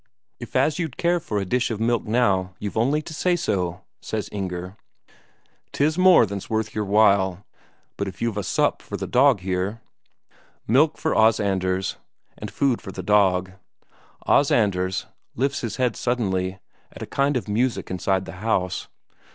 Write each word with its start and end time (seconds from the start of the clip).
"If 0.39 0.55
as 0.55 0.79
you'd 0.79 0.97
care 0.97 1.19
for 1.19 1.37
a 1.37 1.45
dish 1.45 1.69
of 1.69 1.79
milk 1.79 2.05
now, 2.05 2.55
you've 2.57 2.75
only 2.75 3.03
to 3.03 3.13
say 3.13 3.35
so," 3.35 3.81
says 4.01 4.29
Inger. 4.31 4.75
"'Tis 5.73 5.95
more 5.95 6.25
than's 6.25 6.49
worth 6.49 6.73
your 6.73 6.85
while. 6.85 7.45
But 7.97 8.07
if 8.07 8.19
you've 8.19 8.35
a 8.39 8.41
sup 8.41 8.81
for 8.81 8.97
the 8.97 9.05
dog 9.05 9.41
here...." 9.41 9.79
Milk 10.65 10.97
for 10.97 11.13
Os 11.15 11.39
Anders, 11.39 11.97
and 12.35 12.49
food 12.49 12.81
for 12.81 12.91
the 12.91 13.03
dog. 13.03 13.51
Os 14.25 14.49
Anders 14.49 15.05
lifts 15.35 15.61
his 15.61 15.75
head 15.75 15.95
suddenly, 15.95 16.57
at 16.91 17.03
a 17.03 17.05
kind 17.05 17.37
of 17.37 17.47
music 17.47 17.91
inside 17.91 18.25
the 18.25 18.37
house. 18.41 18.87